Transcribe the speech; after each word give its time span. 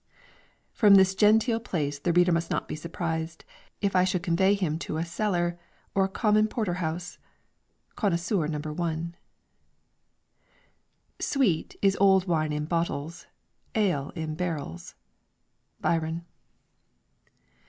From 0.73 0.95
this 0.95 1.13
genteel 1.13 1.59
place 1.59 1.99
the 1.99 2.11
reader 2.11 2.31
must 2.31 2.49
not 2.49 2.67
be 2.67 2.75
surprised, 2.75 3.45
if 3.81 3.95
I 3.95 4.03
should 4.03 4.23
convey 4.23 4.55
him 4.55 4.79
to 4.79 4.97
a 4.97 5.05
cellar, 5.05 5.59
or 5.93 6.05
a 6.05 6.09
common 6.09 6.47
porter 6.47 6.73
house. 6.81 7.19
CONNOISSEUR. 7.97 8.47
No. 8.47 8.57
1. 8.57 9.15
Sweet 11.19 11.75
is 11.83 11.95
old 12.01 12.25
wine 12.27 12.51
in 12.51 12.65
bottles, 12.65 13.27
ale 13.75 14.11
in 14.15 14.33
barrels. 14.33 14.95
BYRON. 15.81 16.25